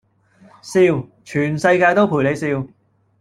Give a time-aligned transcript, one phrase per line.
[0.63, 2.67] 笑，全世界都陪你笑